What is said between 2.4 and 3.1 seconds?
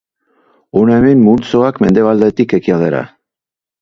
ekialdera.